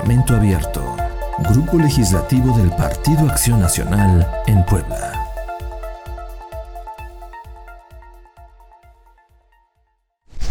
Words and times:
Parlamento 0.00 0.34
Abierto, 0.34 0.96
Grupo 1.50 1.76
Legislativo 1.76 2.56
del 2.56 2.70
Partido 2.70 3.28
Acción 3.28 3.60
Nacional 3.60 4.26
en 4.46 4.64
Puebla. 4.64 5.28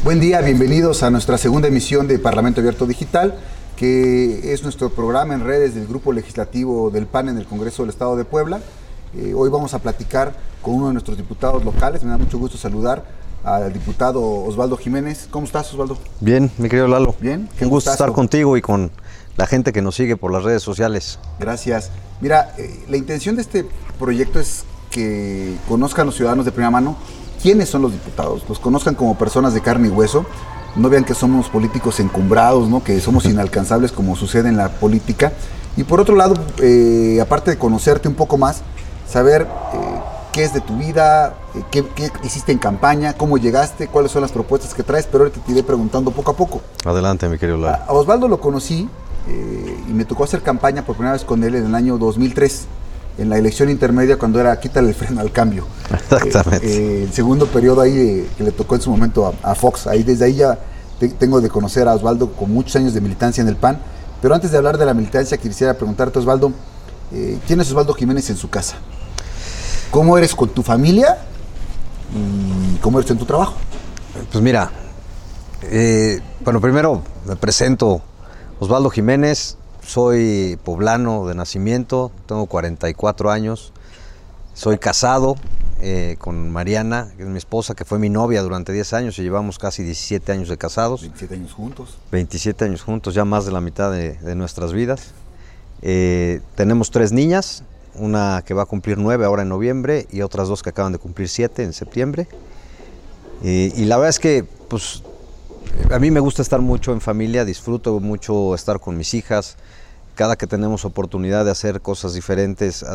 Buen 0.04 0.20
día, 0.20 0.42
bienvenidos 0.42 1.02
a 1.02 1.10
nuestra 1.10 1.40
segunda 1.40 1.68
emisión 1.68 2.08
de 2.08 2.20
Parlamento 2.20 2.62
Abierto 2.62 2.86
Digital, 2.86 3.40
que 3.76 4.54
es 4.54 4.62
nuestro 4.62 4.92
programa 4.92 5.34
en 5.34 5.44
redes 5.44 5.74
del 5.74 5.88
Grupo 5.88 6.14
Legislativo 6.14 6.92
del 6.92 7.08
PAN 7.08 7.30
en 7.30 7.40
el 7.40 7.48
Congreso 7.48 7.82
del 7.82 7.90
Estado 7.90 8.16
de 8.16 8.26
Puebla. 8.26 8.60
Eh, 9.18 9.34
hoy 9.36 9.50
vamos 9.50 9.74
a 9.74 9.80
platicar 9.80 10.36
con 10.62 10.76
uno 10.76 10.88
de 10.90 10.94
nuestros 10.94 11.18
diputados 11.18 11.66
locales. 11.66 12.04
Me 12.04 12.12
da 12.12 12.20
mucho 12.20 12.38
gusto 12.38 12.56
saludar 12.56 13.04
al 13.44 13.72
diputado 13.74 14.22
Osvaldo 14.22 14.78
Jiménez. 14.78 15.28
¿Cómo 15.30 15.46
estás, 15.46 15.72
Osvaldo? 15.72 15.98
Bien, 16.20 16.52
mi 16.58 16.70
querido 16.70 16.88
Lalo. 16.88 17.16
Bien. 17.20 17.50
Un 17.62 17.70
gusto 17.70 17.92
estar 17.92 18.12
contigo 18.12 18.58
y 18.58 18.62
con 18.62 18.92
la 19.38 19.48
gente 19.48 19.72
que 19.72 19.82
nos 19.82 19.96
sigue 19.96 20.18
por 20.18 20.32
las 20.32 20.44
redes 20.44 20.62
sociales. 20.64 21.20
Gracias. 21.40 21.92
Mira, 22.22 22.54
eh, 22.58 22.84
la 22.90 22.98
intención 22.98 23.36
de 23.36 23.42
este 23.42 23.66
proyecto 23.98 24.40
es 24.40 24.64
que 24.92 25.56
conozcan 25.68 26.06
los 26.06 26.16
ciudadanos 26.16 26.46
de 26.46 26.52
primera 26.52 26.72
mano 26.72 26.98
quiénes 27.42 27.70
son 27.70 27.82
los 27.82 27.92
diputados, 27.92 28.44
los 28.48 28.60
conozcan 28.60 28.96
como 28.96 29.18
personas 29.18 29.54
de 29.54 29.62
carne 29.62 29.88
y 29.88 29.92
hueso, 29.92 30.26
no 30.76 30.90
vean 30.90 31.04
que 31.04 31.14
somos 31.14 31.50
políticos 31.50 32.00
encumbrados, 32.00 32.70
¿no? 32.70 32.84
que 32.84 33.00
somos 33.00 33.26
inalcanzables 33.26 33.92
como 33.92 34.16
sucede 34.16 34.50
en 34.50 34.58
la 34.58 34.70
política. 34.70 35.32
Y 35.78 35.84
por 35.84 36.00
otro 36.02 36.16
lado, 36.16 36.36
eh, 36.62 37.20
aparte 37.22 37.52
de 37.52 37.58
conocerte 37.58 38.08
un 38.08 38.16
poco 38.16 38.38
más, 38.38 38.62
saber 39.08 39.44
eh, 39.44 40.00
qué 40.40 40.46
es 40.46 40.54
de 40.54 40.62
tu 40.62 40.78
vida, 40.78 41.34
eh, 41.54 41.64
qué, 41.70 41.84
hiciste 42.24 42.54
en 42.54 42.60
campaña, 42.60 43.12
cómo 43.12 43.38
llegaste, 43.38 43.90
cuáles 43.90 44.10
son 44.14 44.22
las 44.22 44.32
propuestas 44.32 44.74
que 44.74 44.84
traes, 44.84 45.06
pero 45.06 45.26
ahorita 45.26 45.42
te 45.46 45.52
iré 45.52 45.64
preguntando 45.64 46.12
poco 46.12 46.32
a 46.32 46.34
poco. 46.38 46.62
Adelante, 46.86 47.28
mi 47.28 47.38
querido 47.38 47.58
Lara. 47.58 47.84
A 47.86 47.92
Osvaldo 47.92 48.30
lo 48.30 48.40
conocí 48.40 48.88
eh, 49.28 49.84
y 49.86 49.92
me 49.92 50.06
tocó 50.06 50.24
hacer 50.24 50.42
campaña 50.42 50.86
por 50.86 50.96
primera 50.96 51.12
vez 51.12 51.26
con 51.26 51.44
él 51.44 51.56
en 51.56 51.66
el 51.66 51.76
año 51.76 51.98
2003, 51.98 52.68
en 53.18 53.28
la 53.28 53.38
elección 53.38 53.70
intermedia 53.70 54.18
cuando 54.18 54.40
era 54.40 54.58
quítale 54.58 54.88
el 54.88 54.96
freno 54.96 55.20
al 55.20 55.34
cambio. 55.34 55.66
Exactamente. 55.94 56.66
Eh, 56.66 57.04
el 57.04 57.12
segundo 57.12 57.46
periodo 57.48 57.82
ahí 57.82 58.26
que 58.38 58.44
le 58.46 58.54
tocó 58.54 58.76
en 58.76 58.82
su 58.82 58.92
momento 58.92 59.34
a, 59.44 59.56
Fox, 59.56 59.88
ahí 59.88 60.04
desde 60.04 60.24
ahí 60.24 60.36
ya 60.36 60.58
tengo 61.18 61.42
de 61.42 61.50
conocer 61.50 61.86
a 61.90 61.96
Osvaldo 61.96 62.32
con 62.32 62.50
muchos 62.54 62.78
años 62.78 62.94
de 62.94 63.02
militancia 63.02 63.42
en 63.42 63.50
el 63.50 63.58
PAN, 63.58 63.78
pero 64.22 64.36
antes 64.36 64.52
de 64.52 64.58
hablar 64.58 64.78
de 64.78 64.86
la 64.86 64.94
militancia 64.94 65.38
quisiera 65.38 65.74
preguntarte, 65.74 66.18
Osvaldo, 66.18 66.54
¿quién 67.46 67.60
es 67.60 67.68
Osvaldo 67.68 67.94
Jiménez 67.94 68.30
en 68.30 68.38
su 68.38 68.50
casa? 68.50 68.78
¿Cómo 69.92 70.18
eres 70.20 70.36
con 70.36 70.50
tu 70.50 70.62
familia 70.62 71.18
y 72.14 72.78
cómo 72.78 73.00
eres 73.00 73.10
en 73.10 73.18
tu 73.18 73.26
trabajo? 73.26 73.56
Pues 74.32 74.44
mira, 74.44 74.70
eh, 75.64 76.22
bueno, 76.42 76.62
primero 76.62 77.02
me 77.26 77.36
presento 77.36 78.02
Osvaldo 78.60 78.92
Jiménez, 78.92 79.58
soy 79.82 80.60
poblano 80.64 81.26
de 81.26 81.34
nacimiento, 81.34 82.12
tengo 82.28 82.46
44 82.46 83.32
años, 83.32 83.74
soy 84.54 84.78
casado 84.78 85.38
eh, 85.82 86.18
con 86.20 86.52
Mariana, 86.52 87.12
que 87.18 87.24
es 87.24 87.30
mi 87.30 87.40
esposa, 87.40 87.74
que 87.74 87.84
fue 87.84 87.98
mi 87.98 88.10
novia 88.10 88.44
durante 88.44 88.72
10 88.72 88.94
años 88.94 89.18
y 89.18 89.24
llevamos 89.24 89.58
casi 89.58 89.82
17 89.82 90.32
años 90.32 90.50
de 90.50 90.58
casados. 90.58 91.02
27 91.02 91.34
años 91.34 91.54
juntos. 91.54 91.98
27 92.12 92.66
años 92.66 92.84
juntos, 92.84 93.16
ya 93.16 93.26
más 93.26 93.46
de 93.46 93.52
la 93.52 93.62
mitad 93.62 93.92
de, 93.92 94.36
nuestras 94.36 94.72
vidas. 94.72 95.14
Eh, 95.82 96.42
tenemos 96.54 96.92
tres 96.92 97.12
niñas, 97.12 97.64
una 98.00 98.44
que 98.46 98.54
va 98.54 98.64
a 98.64 98.66
cumplir 98.66 98.98
nueve 98.98 99.26
ahora 99.26 99.44
en 99.44 99.50
noviembre 99.50 100.08
y 100.12 100.22
otras 100.22 100.48
dos 100.48 100.64
que 100.64 100.70
acaban 100.70 100.92
de 100.92 100.98
cumplir 100.98 101.30
siete 101.30 101.64
en 101.64 101.74
septiembre. 101.74 102.28
Y, 103.42 103.86
la 103.86 103.98
verdad 103.98 104.10
es 104.10 104.20
que, 104.20 104.44
pues, 104.68 105.04
a 105.92 106.00
mí 106.00 106.12
me 106.12 106.20
gusta 106.20 106.42
estar 106.42 106.60
mucho 106.60 106.92
en 106.92 107.00
familia, 107.00 107.46
disfruto 107.46 108.00
mucho 108.00 108.54
estar 108.54 108.80
con 108.80 108.98
mis 108.98 109.14
hijas. 109.14 109.56
Cada 110.16 110.36
que 110.36 110.48
tenemos 110.48 110.84
oportunidad 110.84 111.46
de 111.46 111.52
hacer 111.52 111.80
cosas 111.82 112.14
diferentes, 112.14 112.86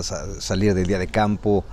salir 0.41 0.75
del 0.75 0.87
día 0.87 0.99
de 0.99 1.07
campo, 1.07 1.65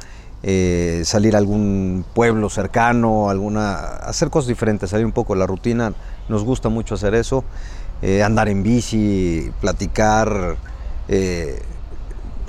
eh, 0.43 1.01
salir 1.03 1.35
a 1.35 1.39
algún 1.39 2.05
pueblo 2.15 2.49
cercano, 2.49 3.29
alguna, 3.29 3.75
hacer 3.75 4.29
cosas 4.29 4.47
diferentes, 4.47 4.89
salir 4.89 5.05
un 5.05 5.11
poco 5.11 5.33
de 5.33 5.39
la 5.39 5.47
rutina, 5.47 5.93
nos 6.29 6.45
gusta 6.45 6.69
mucho 6.69 6.95
hacer 6.95 7.13
eso. 7.13 7.43
Eh, 8.01 8.23
andar 8.23 8.49
en 8.49 8.63
bici, 8.63 9.51
platicar, 9.59 10.57
eh, 11.07 11.61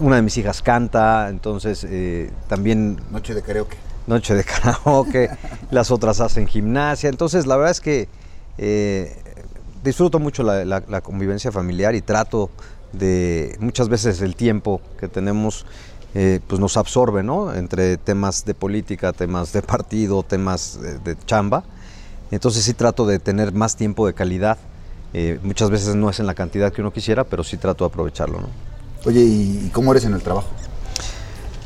una 0.02 0.16
de 0.16 0.22
mis 0.22 0.36
hijas 0.36 0.62
canta, 0.62 1.28
entonces 1.30 1.86
eh, 1.88 2.30
también... 2.48 3.00
Noche 3.10 3.34
de 3.34 3.42
karaoke. 3.42 3.76
Noche 4.08 4.34
de 4.34 4.42
karaoke, 4.42 5.30
las 5.70 5.92
otras 5.92 6.20
hacen 6.20 6.48
gimnasia, 6.48 7.08
entonces 7.08 7.46
la 7.46 7.56
verdad 7.56 7.70
es 7.70 7.80
que 7.80 8.08
eh, 8.58 9.16
disfruto 9.84 10.18
mucho 10.18 10.42
la, 10.42 11.00
convivencia 11.02 11.52
familiar 11.52 11.94
y 11.94 12.02
trato 12.02 12.50
de, 12.92 13.56
muchas 13.60 13.88
veces 13.88 14.20
el 14.22 14.34
tiempo 14.34 14.80
que 14.98 15.06
tenemos 15.06 15.66
eh, 16.14 16.40
pues 16.48 16.60
nos 16.60 16.76
absorbe, 16.76 17.22
¿no? 17.22 17.54
Entre 17.54 17.96
temas 17.96 18.44
de 18.44 18.54
política, 18.54 19.12
temas 19.12 19.52
de 19.52 19.62
partido, 19.62 20.24
temas 20.24 20.80
de, 21.04 21.16
chamba. 21.26 21.62
Entonces 22.32 22.64
sí 22.64 22.74
trato 22.74 23.06
de 23.06 23.18
tener 23.18 23.52
más 23.52 23.76
tiempo 23.76 24.06
de 24.06 24.14
calidad. 24.14 24.58
muchas 25.42 25.70
veces 25.70 25.94
no 25.94 26.10
es 26.10 26.18
en 26.18 26.26
la 26.26 26.34
cantidad 26.34 26.72
que 26.72 26.80
uno 26.80 26.92
quisiera, 26.92 27.24
pero 27.24 27.44
sí 27.44 27.56
trato 27.56 27.84
de 27.84 27.90
aprovecharlo, 27.92 28.40
¿no? 28.40 28.71
Oye, 29.04 29.20
¿y 29.20 29.70
cómo 29.72 29.90
eres 29.92 30.04
en 30.04 30.14
el 30.14 30.22
trabajo? 30.22 30.48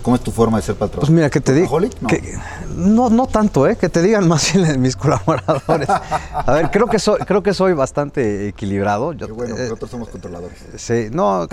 ¿Cómo 0.06 0.14
es 0.14 0.22
tu 0.22 0.30
forma 0.30 0.58
de 0.58 0.62
ser 0.62 0.76
patrón? 0.76 1.00
Pues 1.00 1.10
mira, 1.10 1.28
que 1.28 1.41
te 1.41 1.52
digo. 1.52 1.80
No. 2.76 3.10
no. 3.10 3.26
tanto, 3.26 3.66
¿eh? 3.66 3.74
Que 3.76 3.88
te 3.88 4.00
digan 4.00 4.28
más 4.28 4.52
bien 4.52 4.80
mis 4.80 4.94
colaboradores. 4.94 5.88
A 5.88 6.52
ver, 6.52 6.70
creo 6.70 6.86
que 6.86 7.00
soy, 7.00 7.19
creo 7.22 7.42
que 7.42 7.52
soy 7.52 7.72
bastante 7.72 8.47
equilibrado. 8.47 9.16
Qué 9.16 9.24
bueno, 9.24 9.56
eh, 9.56 9.62
nosotros 9.64 9.91
somos 9.91 10.08
controladores. 10.08 10.56
Sí, 10.76 11.08
no. 11.10 11.48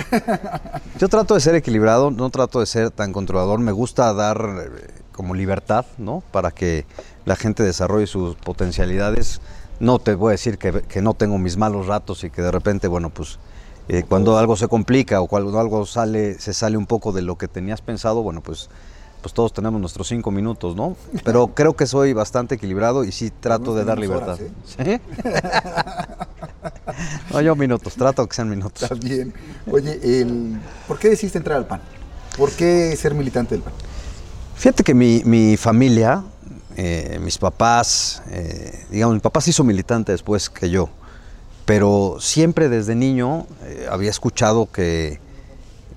yo 0.99 1.09
trato 1.09 1.33
de 1.33 1.41
ser 1.41 1.55
equilibrado, 1.55 2.11
no 2.11 2.29
trato 2.29 2.59
de 2.59 2.67
ser 2.67 2.91
tan 2.91 3.11
controlador. 3.11 3.59
Me 3.59 3.71
gusta 3.71 4.13
dar 4.13 4.37
eh, 4.37 4.87
como 5.11 5.33
libertad, 5.33 5.85
¿no? 5.97 6.21
Para 6.31 6.51
que 6.51 6.85
la 7.25 7.35
gente 7.35 7.63
desarrolle 7.63 8.05
sus 8.05 8.35
potencialidades. 8.35 9.41
No 9.79 9.97
te 9.97 10.13
voy 10.13 10.29
a 10.29 10.31
decir 10.33 10.59
que, 10.59 10.83
que 10.83 11.01
no 11.01 11.15
tengo 11.15 11.39
mis 11.39 11.57
malos 11.57 11.87
ratos 11.87 12.23
y 12.23 12.29
que 12.29 12.43
de 12.43 12.51
repente, 12.51 12.87
bueno, 12.87 13.09
pues 13.09 13.39
eh, 13.89 14.03
cuando 14.07 14.37
algo 14.37 14.55
se 14.55 14.67
complica 14.67 15.21
o 15.21 15.27
cuando 15.27 15.59
algo 15.59 15.85
sale, 15.85 16.39
se 16.39 16.53
sale 16.53 16.77
un 16.77 16.85
poco 16.85 17.11
de 17.11 17.21
lo 17.21 17.37
que 17.37 17.47
tenías 17.47 17.81
pensado, 17.81 18.23
bueno, 18.23 18.41
pues, 18.41 18.69
pues 19.21 19.33
todos 19.33 19.51
tenemos 19.51 19.81
nuestros 19.81 20.07
cinco 20.07 20.31
minutos, 20.31 20.75
¿no? 20.75 20.95
Pero 21.25 21.47
creo 21.55 21.75
que 21.75 21.85
soy 21.85 22.13
bastante 22.13 22.55
equilibrado 22.55 23.03
y 23.03 23.11
sí 23.11 23.29
trato 23.29 23.75
de 23.75 23.83
dar 23.83 23.99
libertad. 23.99 24.39
¿eh? 24.77 24.99
no, 27.33 27.41
yo 27.41 27.55
minutos, 27.55 27.95
trato 27.95 28.25
que 28.27 28.35
sean 28.35 28.49
minutos. 28.49 28.83
Está 28.83 28.95
bien. 28.95 29.33
Oye, 29.69 30.25
¿por 30.87 30.97
qué 30.97 31.09
decidiste 31.09 31.39
entrar 31.39 31.57
al 31.57 31.67
PAN? 31.67 31.81
¿Por 32.37 32.51
qué 32.51 32.95
ser 32.95 33.13
militante 33.13 33.55
del 33.55 33.63
PAN? 33.63 33.73
Fíjate 34.55 34.83
que 34.83 34.93
mi, 34.93 35.57
familia, 35.57 36.23
eh, 36.77 37.19
mis 37.21 37.37
papás, 37.37 38.23
digamos, 38.89 39.15
mi 39.15 39.19
papá 39.19 39.41
se 39.41 39.49
hizo 39.49 39.65
militante 39.65 40.13
después 40.13 40.49
que 40.49 40.69
yo 40.69 40.89
pero 41.65 42.17
siempre 42.19 42.69
desde 42.69 42.95
niño 42.95 43.45
eh, 43.63 43.87
había 43.89 44.09
escuchado 44.09 44.69
que, 44.71 45.19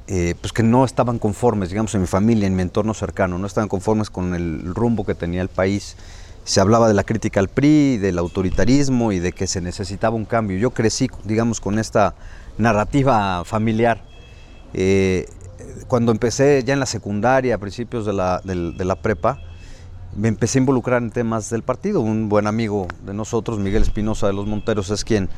eh, 0.06 0.34
pues 0.40 0.52
que 0.52 0.62
no 0.62 0.84
estaban 0.84 1.18
conformes, 1.18 1.70
digamos, 1.70 1.94
en 1.94 2.02
mi 2.02 2.06
familia, 2.06 2.46
en 2.46 2.54
mi 2.54 2.62
entorno 2.62 2.94
cercano, 2.94 3.38
no 3.38 3.46
estaban 3.46 3.68
conformes 3.68 4.10
con 4.10 4.34
el 4.34 4.74
rumbo 4.74 5.04
que 5.04 5.14
tenía 5.14 5.42
el 5.42 5.48
país. 5.48 5.96
Se 6.44 6.60
hablaba 6.60 6.86
de 6.86 6.94
la 6.94 7.02
crítica 7.02 7.40
al 7.40 7.48
PRI, 7.48 7.96
del 7.96 8.18
autoritarismo 8.18 9.10
y 9.10 9.18
de 9.18 9.32
que 9.32 9.48
se 9.48 9.60
necesitaba 9.60 10.14
un 10.14 10.24
cambio. 10.24 10.56
Yo 10.58 10.70
crecí, 10.70 11.10
digamos, 11.24 11.60
con 11.60 11.80
esta 11.80 12.14
narrativa 12.56 13.44
familiar. 13.44 14.04
Eh, 14.72 15.26
cuando 15.88 16.12
empecé 16.12 16.62
ya 16.64 16.74
en 16.74 16.80
la 16.80 16.86
secundaria, 16.86 17.56
a 17.56 17.58
principios 17.58 18.06
de 18.06 18.12
la, 18.12 18.40
de 18.44 18.84
la 18.84 18.94
prepa, 18.94 19.40
me 20.16 20.28
empecé 20.28 20.58
a 20.58 20.60
involucrar 20.60 21.02
en 21.02 21.10
temas 21.10 21.50
del 21.50 21.62
partido. 21.62 22.00
Un 22.00 22.28
buen 22.28 22.46
amigo 22.46 22.88
de 23.04 23.12
nosotros, 23.12 23.58
Miguel 23.58 23.82
Espinosa 23.82 24.26
de 24.26 24.32
los 24.32 24.46
Monteros, 24.46 24.90
es 24.90 25.04
quien 25.04 25.28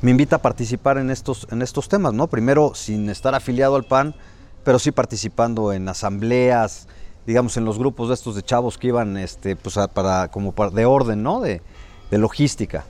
me 0.00 0.10
invita 0.10 0.36
a 0.36 0.42
participar 0.42 0.98
en 0.98 1.10
estos, 1.10 1.46
en 1.50 1.60
estos 1.62 1.88
temas, 1.88 2.14
¿no? 2.14 2.28
Primero 2.28 2.72
sin 2.74 3.10
estar 3.10 3.34
afiliado 3.34 3.76
al 3.76 3.84
PAN, 3.84 4.14
pero 4.64 4.78
sí 4.78 4.92
participando 4.92 5.72
en 5.72 5.88
asambleas, 5.88 6.86
digamos, 7.26 7.56
en 7.56 7.64
los 7.64 7.78
grupos 7.78 8.08
de 8.08 8.14
estos 8.14 8.36
de 8.36 8.42
chavos 8.42 8.78
que 8.78 8.88
iban 8.88 9.16
este, 9.16 9.56
pues 9.56 9.76
para, 9.92 10.28
como 10.28 10.54
de 10.70 10.86
orden, 10.86 11.22
¿no? 11.22 11.40
De, 11.40 11.60
logística. 12.10 12.84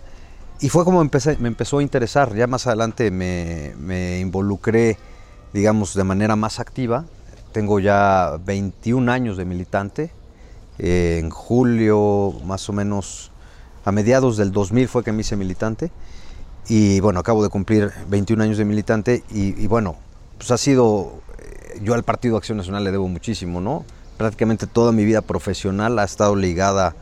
Y 0.60 0.68
fue 0.68 0.84
como 0.84 1.02
empecé, 1.02 1.36
me 1.38 1.48
empezó 1.48 1.78
a 1.78 1.82
interesar. 1.82 2.34
Ya 2.34 2.46
más 2.46 2.66
adelante 2.66 3.10
me, 3.10 3.74
me 3.78 4.20
involucré, 4.20 4.98
digamos, 5.52 5.94
de 5.94 6.04
manera 6.04 6.36
más 6.36 6.60
activa. 6.60 7.04
Tengo 7.52 7.80
ya 7.80 8.38
21 8.44 9.10
años 9.10 9.36
de 9.36 9.44
militante, 9.44 10.12
en 10.78 11.30
julio, 11.30 12.34
más 12.44 12.68
o 12.68 12.72
menos 12.72 13.30
a 13.84 13.92
mediados 13.92 14.36
del 14.36 14.52
2000 14.52 14.88
fue 14.88 15.04
que 15.04 15.12
me 15.12 15.22
hice 15.22 15.36
militante. 15.36 15.90
Y 16.68 17.00
bueno, 17.00 17.20
acabo 17.20 17.42
de 17.42 17.48
cumplir 17.48 17.90
21 18.08 18.42
años 18.44 18.58
de 18.58 18.64
militante 18.64 19.24
y, 19.30 19.66
bueno, 19.66 19.96
pues 20.36 20.50
ha 20.50 20.58
sido, 20.58 21.20
eh, 21.38 21.80
yo 21.82 21.94
al 21.94 22.02
Partido 22.02 22.36
Acción 22.36 22.58
Nacional 22.58 22.84
le 22.84 22.92
debo 22.92 23.08
muchísimo, 23.08 23.60
¿no? 23.60 23.84
Prácticamente 24.18 24.66
toda 24.66 24.92
mi 24.92 25.04
vida 25.04 25.22
profesional 25.22 25.98
ha 25.98 26.04
estado 26.04 26.36
ligada 26.36 26.94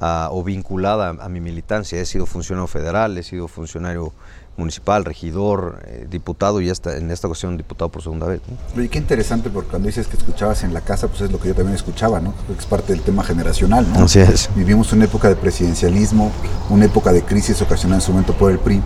o 0.00 0.42
vinculada 0.42 1.10
a, 1.10 1.28
mi 1.28 1.40
militancia. 1.40 2.00
He 2.00 2.06
sido 2.06 2.26
funcionario 2.26 2.66
federal, 2.66 3.16
he 3.18 3.22
sido 3.22 3.48
funcionario 3.48 4.12
municipal, 4.56 5.04
regidor, 5.04 5.80
eh, 5.86 6.06
diputado 6.10 6.60
y 6.60 6.68
hasta 6.68 6.96
en 6.96 7.10
esta 7.10 7.28
ocasión 7.28 7.56
diputado 7.56 7.88
por 7.88 8.02
segunda 8.02 8.26
vez. 8.26 8.40
Oye, 8.76 8.88
qué 8.88 8.98
interesante 8.98 9.48
porque 9.48 9.70
cuando 9.70 9.86
dices 9.86 10.06
que 10.06 10.16
escuchabas 10.16 10.64
en 10.64 10.74
la 10.74 10.82
casa, 10.82 11.08
pues 11.08 11.22
es 11.22 11.32
lo 11.32 11.40
que 11.40 11.48
yo 11.48 11.54
también 11.54 11.74
escuchaba, 11.74 12.20
¿no? 12.20 12.34
Es 12.58 12.66
parte 12.66 12.92
del 12.92 13.02
tema 13.02 13.22
generacional, 13.22 13.86
¿no? 13.92 14.04
Así 14.04 14.20
es. 14.20 14.50
Vivimos 14.54 14.92
una 14.92 15.04
época 15.04 15.28
de 15.28 15.36
presidencialismo, 15.36 16.30
una 16.68 16.84
época 16.84 17.12
de 17.12 17.22
crisis 17.22 17.60
ocasionada 17.62 18.00
en 18.00 18.06
su 18.06 18.12
momento 18.12 18.34
por 18.34 18.50
el 18.50 18.58
PRI, 18.58 18.82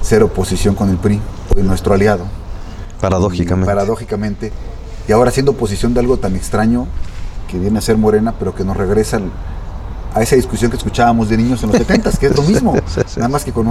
ser 0.00 0.22
oposición 0.22 0.74
con 0.74 0.88
el 0.88 0.96
PRI, 0.96 1.20
hoy 1.54 1.62
nuestro 1.62 1.94
aliado. 1.94 2.24
Paradójicamente. 3.00 3.66
paradójicamente. 3.66 4.52
Y 5.06 5.12
ahora 5.12 5.30
siendo 5.30 5.52
oposición 5.52 5.94
de 5.94 6.00
algo 6.00 6.16
tan 6.18 6.36
extraño 6.36 6.86
que 7.48 7.58
viene 7.58 7.78
a 7.78 7.82
ser 7.82 7.96
Morena, 7.96 8.34
pero 8.38 8.54
que 8.54 8.64
nos 8.64 8.76
regresa 8.76 9.20
a 10.14 10.22
esa 10.22 10.36
discusión 10.36 10.70
que 10.70 10.76
escuchábamos 10.76 11.28
de 11.28 11.36
niños 11.36 11.62
en 11.62 11.70
los 11.70 11.78
70, 11.78 12.10
que 12.12 12.26
es 12.26 12.36
lo 12.36 12.42
mismo, 12.42 12.74
nada 13.16 13.28
más 13.28 13.44
que 13.44 13.52
con, 13.52 13.68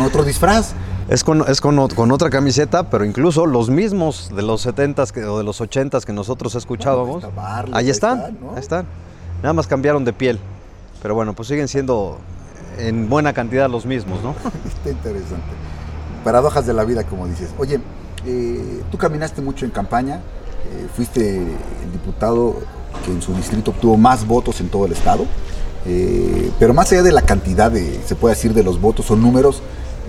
otro 0.00 0.24
disfraz. 0.24 0.72
Es, 1.08 1.24
con, 1.24 1.44
es 1.48 1.60
con, 1.60 1.78
otra 1.78 2.30
camiseta, 2.30 2.88
pero 2.88 3.04
incluso 3.04 3.46
los 3.46 3.70
mismos 3.70 4.30
de 4.34 4.42
los 4.42 4.66
70s 4.66 5.26
o 5.26 5.38
de 5.38 5.44
los 5.44 5.60
80s 5.60 6.04
que 6.04 6.12
nosotros 6.12 6.54
escuchábamos, 6.54 7.24
ahí 7.72 7.90
están, 7.90 8.20
ahí 8.20 8.58
están. 8.58 8.86
Nada 9.42 9.52
más 9.52 9.66
cambiaron 9.66 10.04
de 10.04 10.12
piel. 10.12 10.38
Pero 11.02 11.16
bueno, 11.16 11.34
pues 11.34 11.48
siguen 11.48 11.66
siendo 11.66 12.18
en 12.78 13.08
buena 13.08 13.32
cantidad 13.32 13.68
los 13.68 13.84
mismos, 13.84 14.22
¿no? 14.22 14.30
Está 14.66 14.90
interesante. 14.90 15.42
Paradojas 16.24 16.64
de 16.64 16.72
la 16.72 16.84
vida, 16.84 17.02
como 17.04 17.26
dices. 17.26 17.50
Oye, 17.58 17.80
eh, 18.24 18.82
tú 18.90 18.98
caminaste 18.98 19.42
mucho 19.42 19.64
en 19.64 19.72
campaña, 19.72 20.16
eh, 20.16 20.86
fuiste 20.94 21.38
el 21.38 21.92
diputado 21.92 22.56
que 23.04 23.10
en 23.10 23.20
su 23.20 23.34
distrito 23.34 23.72
obtuvo 23.72 23.96
más 23.96 24.26
votos 24.26 24.60
en 24.60 24.68
todo 24.68 24.86
el 24.86 24.92
estado. 24.92 25.26
Eh, 25.86 26.50
pero 26.58 26.74
más 26.74 26.90
allá 26.92 27.02
de 27.02 27.12
la 27.12 27.22
cantidad 27.22 27.70
de, 27.70 28.00
se 28.06 28.14
puede 28.14 28.34
decir, 28.34 28.54
de 28.54 28.62
los 28.62 28.80
votos 28.80 29.10
o 29.10 29.16
números, 29.16 29.58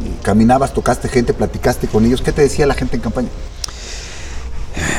eh, 0.03 0.11
caminabas, 0.21 0.73
tocaste 0.73 1.07
gente, 1.09 1.33
platicaste 1.33 1.87
con 1.87 2.05
ellos. 2.05 2.21
¿Qué 2.21 2.31
te 2.31 2.41
decía 2.41 2.67
la 2.67 2.73
gente 2.73 2.95
en 2.95 3.01
campaña? 3.01 3.29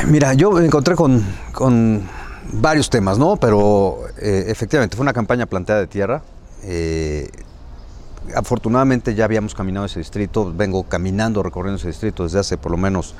Mira, 0.07 0.33
yo 0.33 0.51
me 0.51 0.65
encontré 0.65 0.95
con, 0.95 1.25
con 1.51 2.07
varios 2.53 2.89
temas, 2.89 3.17
¿no? 3.17 3.37
Pero 3.37 3.99
eh, 4.17 4.45
efectivamente 4.47 4.95
fue 4.95 5.03
una 5.03 5.13
campaña 5.13 5.45
planteada 5.45 5.81
de 5.81 5.87
tierra. 5.87 6.21
afortunadamente 8.35 9.13
ya 9.15 9.25
habíamos 9.25 9.53
caminado 9.53 9.85
ese 9.85 9.99
distrito, 9.99 10.51
vengo 10.55 10.83
caminando, 10.83 11.43
recorriendo 11.43 11.77
ese 11.77 11.87
distrito 11.87 12.23
desde 12.23 12.39
hace 12.39 12.57
por 12.57 12.71
lo 12.71 12.77
menos 12.77 13.15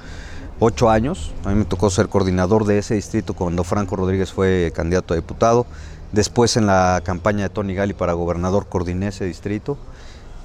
ocho 0.60 0.90
años. 0.90 1.34
A 1.44 1.50
mí 1.50 1.56
me 1.56 1.66
tocó 1.66 1.90
ser 1.90 2.08
coordinador 2.10 2.66
de 2.66 2.78
ese 2.80 2.96
distrito 2.96 3.34
cuando 3.34 3.64
Franco 3.64 3.96
Rodríguez 3.96 4.32
fue 4.32 4.72
candidato 4.76 5.14
a 5.14 5.18
diputado. 5.18 5.66
Después 6.16 6.56
en 6.56 6.66
la 6.66 7.02
campaña 7.04 7.44
de 7.44 7.50
Tony 7.50 7.76
Gali 7.76 7.94
para 7.94 8.14
gobernador 8.14 8.68
coordiné 8.68 9.10
ese 9.10 9.26
distrito 9.26 9.78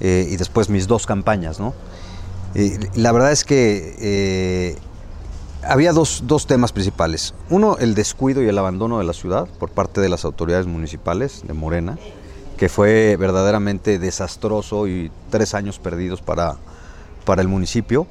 eh, 0.01 0.27
y 0.29 0.35
después 0.35 0.67
mis 0.67 0.85
dos 0.85 1.05
campañas. 1.05 1.61
¿no? 1.61 1.73
la 2.95 3.13
verdad 3.13 3.31
es 3.31 3.45
que 3.45 3.95
eh, 4.01 4.75
había 5.63 5.93
dos, 5.93 6.23
dos, 6.27 6.45
temas 6.45 6.73
principales. 6.73 7.33
Uno, 7.49 7.77
el 7.77 7.95
descuido 7.95 8.43
y 8.43 8.49
el 8.49 8.57
abandono 8.57 8.99
de 8.99 9.05
la 9.05 9.13
ciudad 9.13 9.47
por 9.59 9.69
parte 9.69 10.01
de 10.01 10.09
las 10.09 10.25
autoridades 10.25 10.67
municipales 10.67 11.43
de 11.47 11.53
Morena, 11.53 11.97
que 12.57 12.67
fue 12.67 13.15
verdaderamente 13.15 13.97
desastroso 13.97 14.89
y 14.89 15.09
tres 15.29 15.53
años 15.53 15.79
perdidos 15.79 16.21
para, 16.21 16.57
para 17.23 17.41
el 17.41 17.47
municipio. 17.47 18.07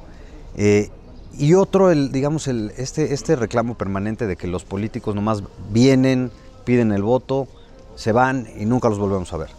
Eh, 0.55 0.89
y 1.37 1.53
otro, 1.53 1.91
el, 1.91 2.11
digamos, 2.11 2.47
el, 2.47 2.73
este, 2.77 3.13
este 3.13 3.35
reclamo 3.35 3.77
permanente 3.77 4.25
de 4.25 4.35
que 4.35 4.47
los 4.47 4.63
políticos 4.63 5.13
nomás 5.13 5.43
vienen, 5.69 6.31
piden 6.63 6.91
el 6.91 7.03
voto, 7.03 7.47
se 7.95 8.11
van 8.11 8.47
y 8.57 8.65
nunca 8.65 8.89
los 8.89 8.99
volvemos 8.99 9.31
a 9.33 9.37
ver. 9.37 9.49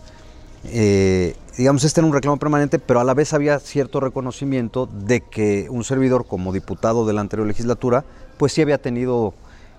Eh, 0.65 1.35
digamos, 1.57 1.85
este 1.85 2.01
era 2.01 2.07
un 2.07 2.13
reclamo 2.13 2.37
permanente, 2.37 2.79
pero 2.79 3.01
a 3.01 3.05
la 3.05 3.15
vez 3.15 3.33
había 3.33 3.59
cierto 3.59 4.01
reconocimiento 4.01 4.87
de 4.87 5.21
que 5.21 5.67
un 5.71 5.85
servidor 5.85 6.27
como 6.27 6.53
diputado 6.53 7.07
de 7.07 7.13
la 7.13 7.21
anterior 7.21 7.47
legislatura, 7.47 8.05
pues 8.39 8.53
sí 8.53 8.63
había 8.63 8.79
tenido 8.79 9.35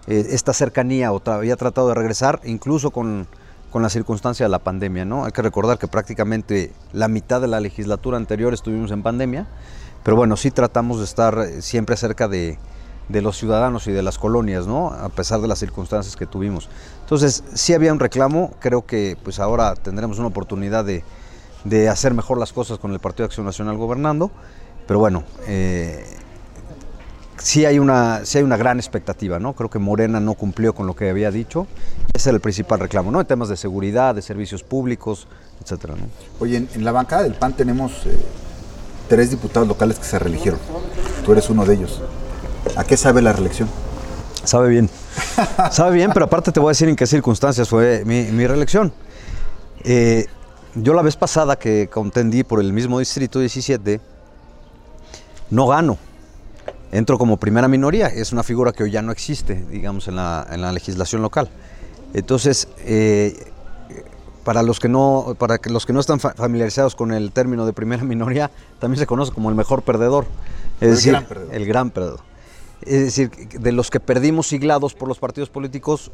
eh, 0.08 0.28
esta 0.32 0.54
cercanía 0.54 1.12
o 1.12 1.22
había 1.26 1.56
tratado 1.56 1.88
de 1.90 1.96
regresar, 1.96 2.42
incluso 2.44 2.92
con, 2.92 3.28
con 3.72 3.82
la 3.82 3.90
circunstancia 3.90 4.46
de 4.46 4.50
la 4.50 4.60
pandemia. 4.60 5.06
¿no? 5.06 5.26
Hay 5.26 5.32
que 5.32 5.42
recordar 5.42 5.78
que 5.78 5.88
prácticamente 5.88 6.72
la 6.92 7.08
mitad 7.08 7.42
de 7.42 7.48
la 7.48 7.60
legislatura 7.60 8.18
anterior 8.18 8.54
estuvimos 8.54 8.92
en 8.92 9.04
pandemia, 9.04 9.48
pero 10.04 10.18
bueno, 10.18 10.36
sí 10.36 10.52
tratamos 10.52 11.00
de 11.00 11.06
estar 11.06 11.48
siempre 11.62 11.96
cerca 11.96 12.28
de, 12.28 12.58
de 13.10 13.22
los 13.22 13.38
ciudadanos 13.38 13.88
y 13.88 13.92
de 13.92 14.02
las 14.02 14.18
colonias, 14.18 14.68
¿no? 14.68 14.88
A 14.88 15.10
pesar 15.10 15.42
de 15.42 15.48
las 15.48 15.60
circunstancias 15.60 16.16
que 16.16 16.26
tuvimos. 16.26 16.70
Entonces, 17.02 17.44
sí 17.54 17.74
había 17.74 17.92
un 17.92 18.00
reclamo, 18.00 18.52
creo 18.60 18.86
que 18.86 19.18
pues 19.24 19.40
ahora 19.40 19.76
tendremos 19.76 20.20
una 20.20 20.28
oportunidad 20.28 20.86
de, 20.86 21.04
hacer 21.90 22.14
mejor 22.14 22.38
las 22.38 22.54
cosas 22.54 22.80
con 22.80 22.92
el 22.94 23.00
Partido 23.00 23.24
de 23.24 23.28
Acción 23.28 23.46
Nacional 23.46 23.78
gobernando, 23.78 24.32
pero 24.88 25.00
bueno, 25.00 25.24
eh, 25.48 26.06
sí, 27.38 27.66
hay 27.66 27.80
una, 27.80 28.26
sí 28.26 28.38
hay 28.38 28.44
una 28.44 28.58
gran 28.58 28.80
expectativa, 28.80 29.40
¿no? 29.40 29.54
Creo 29.54 29.70
que 29.70 29.80
Morena 29.80 30.20
no 30.20 30.34
cumplió 30.34 30.74
con 30.74 30.88
lo 30.88 30.96
que 30.96 31.10
había 31.10 31.32
dicho, 31.32 31.68
ese 32.14 32.30
era 32.30 32.36
el 32.36 32.42
principal 32.42 32.80
reclamo, 32.80 33.12
¿no? 33.12 33.22
En 33.22 33.28
temas 33.28 33.50
de 33.50 33.58
seguridad, 33.58 34.16
de 34.16 34.22
servicios 34.22 34.64
públicos, 34.64 35.28
etcétera, 35.62 35.96
¿no? 35.96 36.08
Oye, 36.40 36.68
en, 36.74 36.84
la 36.84 36.92
bancada 36.92 37.24
del 37.24 37.36
PAN 37.36 37.54
tenemos 37.54 38.06
eh, 38.06 38.18
tres 39.08 39.30
diputados 39.30 39.68
locales 39.68 40.00
que 40.00 40.06
se 40.06 40.20
reeligieron, 40.20 40.60
tú 41.26 41.32
eres 41.34 41.50
uno 41.50 41.66
de 41.66 41.76
ellos. 41.76 42.02
¿A 42.76 42.84
qué 42.84 42.98
sabe 42.98 43.22
la 43.22 43.34
reelección? 43.34 43.70
Sabe 44.44 44.70
bien. 44.70 44.90
sabe 45.72 45.96
bien, 45.96 46.12
pero 46.14 46.26
aparte 46.26 46.52
te 46.52 46.60
voy 46.60 46.70
a 46.70 46.72
decir 46.72 46.90
en 46.90 46.96
qué 46.96 47.06
circunstancias 47.06 47.70
fue 47.70 48.04
mi, 48.06 48.48
reelección. 48.48 48.94
Eh, 49.84 50.26
yo 50.76 50.94
la 50.94 51.02
vez 51.02 51.16
pasada 51.16 51.58
que 51.58 51.88
contendí 51.88 52.44
por 52.44 52.60
el 52.60 52.74
mismo 52.74 53.00
distrito 53.00 53.40
17, 53.40 54.02
no 55.52 55.68
gano. 55.68 55.98
Entro 56.92 57.18
como 57.18 57.38
primera 57.38 57.68
minoría. 57.68 58.08
Es 58.08 58.32
una 58.32 58.44
figura 58.44 58.72
que 58.72 58.84
hoy 58.84 58.92
ya 58.92 59.02
no 59.02 59.12
existe, 59.12 59.64
digamos, 59.70 60.08
en 60.08 60.16
la, 60.16 60.72
legislación 60.74 61.22
local. 61.22 61.50
Entonces, 62.14 62.68
eh, 62.80 63.52
para 64.44 64.62
los 64.62 64.80
que 64.80 64.90
no 64.90 65.36
para 65.40 65.58
los 65.66 65.86
que 65.86 65.94
no 65.94 66.00
están 66.00 66.20
familiarizados 66.20 66.96
con 66.96 67.14
el 67.14 67.32
término 67.32 67.66
de 67.66 67.74
primera 67.74 68.04
minoría, 68.04 68.52
también 68.80 69.00
se 69.00 69.06
conoce 69.06 69.32
como 69.32 69.50
el 69.50 69.56
mejor 69.56 69.84
perdedor. 69.84 70.26
Es 70.82 70.88
el 70.88 70.96
decir, 70.96 71.12
gran 71.14 71.26
perdedor. 71.26 71.56
el 71.56 71.66
gran 71.66 71.92
perdedor 71.92 72.33
es 72.86 73.04
decir, 73.04 73.32
de 73.60 73.72
los 73.72 73.90
que 73.90 74.00
perdimos 74.00 74.48
siglados 74.48 74.94
por 74.94 75.08
los 75.08 75.20
partidos 75.20 75.50
políticos, 75.50 76.12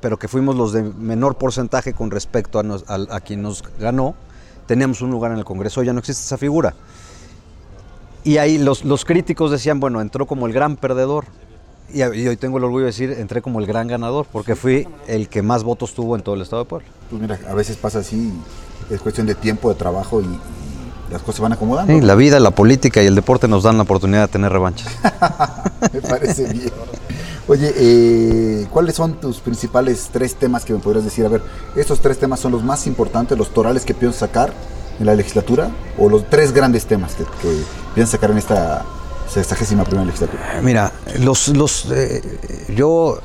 pero 0.00 0.18
que 0.18 0.28
fuimos 0.28 0.56
los 0.56 0.72
de 0.72 0.82
menor 0.82 1.36
porcentaje 1.36 1.92
con 1.92 2.10
respecto 2.10 2.60
a, 2.60 3.20
quien 3.20 3.42
nos 3.42 3.64
ganó, 3.78 4.14
teníamos 4.66 5.00
un 5.02 5.10
lugar 5.10 5.32
en 5.32 5.38
el 5.38 5.44
Congreso, 5.44 5.82
ya 5.82 5.92
no 5.92 5.98
existe 5.98 6.22
esa 6.22 6.38
figura. 6.38 6.74
Y 8.24 8.38
ahí 8.38 8.58
los, 8.58 9.04
críticos 9.04 9.50
decían, 9.50 9.80
bueno, 9.80 10.00
entró 10.00 10.26
como 10.26 10.46
el 10.46 10.52
gran 10.52 10.76
perdedor. 10.76 11.24
Y, 11.92 12.02
hoy 12.02 12.36
tengo 12.36 12.58
el 12.58 12.64
orgullo 12.64 12.84
de 12.84 12.90
decir, 12.90 13.12
entré 13.12 13.40
como 13.40 13.60
el 13.60 13.66
gran 13.66 13.88
ganador, 13.88 14.26
porque 14.30 14.54
fui 14.54 14.86
el 15.06 15.28
que 15.28 15.40
más 15.40 15.64
votos 15.64 15.94
tuvo 15.94 16.16
en 16.16 16.22
todo 16.22 16.34
el 16.34 16.42
Estado 16.42 16.64
de 16.64 16.68
Puebla. 16.68 16.88
Pues 17.08 17.22
mira, 17.22 17.38
a 17.48 17.54
veces 17.54 17.78
pasa 17.78 18.00
así, 18.00 18.30
es 18.90 19.00
cuestión 19.00 19.26
de 19.26 19.34
tiempo, 19.34 19.70
de 19.70 19.74
trabajo 19.76 20.20
y, 20.20 20.26
las 21.10 21.22
cosas 21.22 21.36
se 21.36 21.42
van 21.42 21.52
acomodando. 21.52 21.92
Sí, 21.92 22.00
la 22.00 22.14
vida, 22.14 22.40
la 22.40 22.50
política 22.50 23.02
y 23.02 23.06
el 23.06 23.14
deporte 23.14 23.48
nos 23.48 23.62
dan 23.62 23.76
la 23.76 23.84
oportunidad 23.84 24.22
de 24.22 24.28
tener 24.28 24.52
revanchas. 24.52 24.88
me 25.92 26.00
parece 26.02 26.52
bien. 26.52 26.72
Oye, 27.46 27.72
eh, 27.76 28.66
¿cuáles 28.70 28.94
son 28.94 29.14
tus 29.14 29.40
principales 29.40 30.10
tres 30.12 30.34
temas 30.34 30.66
que 30.66 30.74
me 30.74 30.80
podrías 30.80 31.04
decir? 31.04 31.24
A 31.24 31.28
ver, 31.28 31.42
estos 31.76 32.00
tres 32.00 32.18
temas 32.18 32.40
son 32.40 32.52
los 32.52 32.62
más 32.62 32.86
importantes, 32.86 33.38
los 33.38 33.54
torales 33.54 33.86
que 33.86 33.94
piensas 33.94 34.20
sacar 34.20 34.52
en 35.00 35.06
la 35.06 35.14
legislatura, 35.14 35.70
o 35.96 36.10
los 36.10 36.28
tres 36.28 36.52
grandes 36.52 36.84
temas 36.84 37.14
que, 37.14 37.24
piensas 37.94 38.12
sacar 38.12 38.32
en 38.32 38.38
esta 38.38 38.84
sexagésima 39.32 39.84
primera 39.84 40.04
legislatura. 40.04 40.60
Mira, 40.62 40.92
los, 41.20 41.48
los, 41.48 41.86
eh, 41.90 42.66
yo 42.74 43.18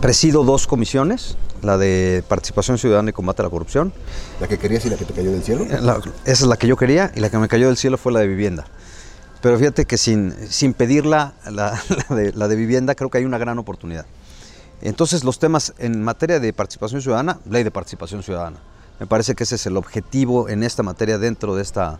presido 0.00 0.44
dos 0.44 0.66
comisiones, 0.66 1.38
la 1.64 1.78
de 1.78 2.22
participación 2.28 2.78
ciudadana 2.78 3.10
y 3.10 3.12
combate 3.12 3.42
a 3.42 3.44
la 3.44 3.50
corrupción. 3.50 3.92
¿La 4.40 4.48
que 4.48 4.58
querías 4.58 4.84
y 4.86 4.90
la 4.90 4.96
que 4.96 5.04
te 5.04 5.12
cayó 5.12 5.32
del 5.32 5.42
cielo? 5.42 5.64
esa 5.64 6.10
es 6.24 6.42
la 6.42 6.56
que 6.56 6.66
yo 6.66 6.76
quería 6.76 7.10
y 7.14 7.20
la 7.20 7.30
que 7.30 7.38
me 7.38 7.48
cayó 7.48 7.68
del 7.68 7.76
cielo 7.76 7.98
fue 7.98 8.12
la 8.12 8.20
de 8.20 8.28
vivienda. 8.28 8.64
Pero 9.40 9.58
fíjate 9.58 9.84
que 9.84 9.98
sin, 9.98 10.34
sin 10.50 10.72
pedirla, 10.72 11.34
la, 11.50 11.80
de, 12.10 12.32
la 12.32 12.48
de 12.48 12.56
vivienda, 12.56 12.94
creo 12.94 13.10
que 13.10 13.18
hay 13.18 13.24
una 13.24 13.38
gran 13.38 13.58
oportunidad. 13.58 14.06
Entonces 14.80 15.24
los 15.24 15.38
temas 15.38 15.74
en 15.78 16.02
materia 16.02 16.40
de 16.40 16.52
participación 16.52 17.00
ciudadana, 17.00 17.38
ley 17.48 17.62
de 17.62 17.70
participación 17.70 18.22
ciudadana. 18.22 18.58
Me 19.00 19.06
parece 19.06 19.34
que 19.34 19.44
ese 19.44 19.56
es 19.56 19.66
el 19.66 19.76
objetivo 19.76 20.48
en 20.48 20.62
esta 20.62 20.82
materia 20.82 21.18
dentro 21.18 21.56
de 21.56 21.62
esta, 21.62 21.98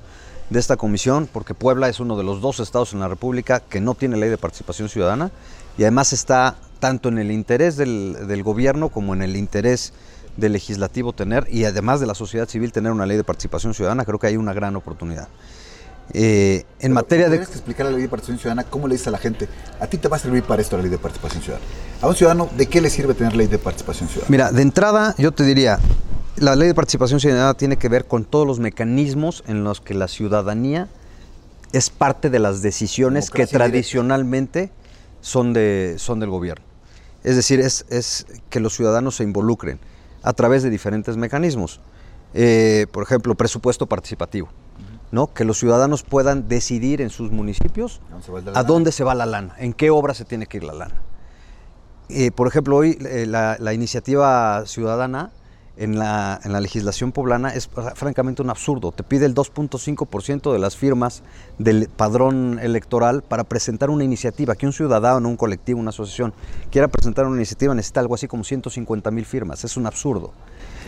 de 0.50 0.60
esta 0.60 0.76
comisión, 0.76 1.28
porque 1.32 1.54
Puebla 1.54 1.88
es 1.88 2.00
uno 2.00 2.16
de 2.16 2.24
los 2.24 2.40
dos 2.40 2.60
estados 2.60 2.92
en 2.92 3.00
la 3.00 3.08
República 3.08 3.60
que 3.60 3.80
no 3.80 3.94
tiene 3.94 4.16
ley 4.16 4.30
de 4.30 4.38
participación 4.38 4.88
ciudadana 4.88 5.30
y 5.76 5.82
además 5.82 6.12
está 6.12 6.56
tanto 6.78 7.08
en 7.08 7.18
el 7.18 7.30
interés 7.30 7.76
del, 7.76 8.42
gobierno 8.44 8.90
como 8.90 9.14
en 9.14 9.22
el 9.22 9.36
interés 9.36 9.92
del 10.36 10.52
legislativo 10.52 11.12
tener 11.12 11.46
y 11.50 11.64
además 11.64 12.00
de 12.00 12.06
la 12.06 12.14
sociedad 12.14 12.48
civil 12.48 12.72
tener 12.72 12.92
una 12.92 13.06
ley 13.06 13.16
de 13.16 13.24
participación 13.24 13.74
ciudadana, 13.74 14.04
creo 14.04 14.18
que 14.18 14.26
hay 14.26 14.36
una 14.36 14.52
gran 14.52 14.76
oportunidad. 14.76 15.28
Eh, 16.12 16.64
en 16.80 16.92
materia 16.92 17.26
de... 17.26 17.38
Tienes 17.38 17.48
que 17.48 17.54
explicar 17.54 17.86
la 17.86 17.92
ley 17.92 18.02
de 18.02 18.08
participación 18.08 18.38
ciudadana, 18.38 18.64
¿cómo 18.64 18.86
le 18.86 18.94
dices 18.94 19.08
a 19.08 19.10
la 19.10 19.18
gente? 19.18 19.48
¿A 19.80 19.86
ti 19.86 19.96
te 19.96 20.08
va 20.08 20.16
a 20.16 20.20
servir 20.20 20.42
para 20.42 20.60
esto 20.60 20.76
la 20.76 20.82
ley 20.82 20.90
de 20.90 20.98
participación 20.98 21.42
ciudadana? 21.42 21.66
A 22.02 22.06
un 22.08 22.14
ciudadano, 22.14 22.50
¿de 22.54 22.66
qué 22.66 22.80
le 22.82 22.90
sirve 22.90 23.14
tener 23.14 23.34
ley 23.34 23.46
de 23.46 23.58
participación 23.58 24.08
ciudadana? 24.08 24.30
Mira, 24.30 24.52
de 24.52 24.60
entrada 24.60 25.14
yo 25.16 25.32
te 25.32 25.44
diría, 25.44 25.78
la 26.36 26.56
ley 26.56 26.68
de 26.68 26.74
participación 26.74 27.20
ciudadana 27.20 27.54
tiene 27.54 27.76
que 27.76 27.88
ver 27.88 28.06
con 28.06 28.24
todos 28.24 28.46
los 28.46 28.58
mecanismos 28.58 29.44
en 29.46 29.64
los 29.64 29.80
que 29.80 29.94
la 29.94 30.08
ciudadanía 30.08 30.88
es 31.72 31.90
parte 31.90 32.30
de 32.30 32.38
las 32.38 32.62
decisiones 32.62 33.30
que 33.30 33.46
tradicionalmente 33.46 34.70
son, 35.20 35.52
de, 35.52 35.94
son 35.98 36.20
del 36.20 36.30
gobierno. 36.30 36.64
Es 37.22 37.36
decir, 37.36 37.60
es, 37.60 37.86
es 37.88 38.26
que 38.50 38.60
los 38.60 38.74
ciudadanos 38.74 39.16
se 39.16 39.24
involucren 39.24 39.78
a 40.22 40.32
través 40.32 40.62
de 40.62 40.70
diferentes 40.70 41.16
mecanismos. 41.16 41.80
Eh, 42.34 42.86
por 42.92 43.02
ejemplo, 43.02 43.34
presupuesto 43.34 43.86
participativo. 43.86 44.48
¿no? 45.12 45.32
Que 45.32 45.44
los 45.44 45.58
ciudadanos 45.58 46.02
puedan 46.02 46.48
decidir 46.48 47.00
en 47.00 47.10
sus 47.10 47.30
municipios 47.30 48.00
¿A 48.10 48.14
dónde 48.14 48.24
se 48.24 48.32
va 48.32 48.40
la 48.40 48.46
lana? 48.50 48.62
dónde 48.66 48.92
se 48.92 49.04
va 49.04 49.14
la 49.14 49.26
lana, 49.26 49.54
en 49.58 49.72
qué 49.72 49.90
obra 49.90 50.12
se 50.12 50.24
tiene 50.24 50.46
que 50.46 50.56
ir 50.56 50.64
la 50.64 50.74
lana. 50.74 51.02
Eh, 52.08 52.32
por 52.32 52.48
ejemplo, 52.48 52.76
hoy 52.76 52.98
eh, 53.00 53.24
la, 53.26 53.56
la 53.60 53.72
iniciativa 53.72 54.64
ciudadana 54.66 55.30
en 55.76 55.98
la, 55.98 56.38
en 56.44 56.52
la 56.52 56.60
legislación 56.60 57.10
poblana 57.10 57.48
es 57.50 57.66
fra- 57.66 57.94
francamente 57.96 58.42
un 58.42 58.50
absurdo. 58.50 58.92
Te 58.92 59.02
pide 59.02 59.26
el 59.26 59.34
2.5% 59.34 60.52
de 60.52 60.58
las 60.58 60.76
firmas 60.76 61.22
del 61.58 61.88
padrón 61.88 62.58
electoral 62.62 63.22
para 63.22 63.44
presentar 63.44 63.90
una 63.90 64.04
iniciativa. 64.04 64.54
Que 64.54 64.66
un 64.66 64.72
ciudadano, 64.72 65.28
un 65.28 65.36
colectivo, 65.36 65.80
una 65.80 65.90
asociación 65.90 66.32
quiera 66.70 66.86
presentar 66.88 67.26
una 67.26 67.36
iniciativa 67.36 67.74
necesita 67.74 68.00
algo 68.00 68.14
así 68.14 68.28
como 68.28 68.44
150 68.44 69.10
mil 69.10 69.24
firmas. 69.26 69.64
Es 69.64 69.76
un 69.76 69.86
absurdo. 69.86 70.32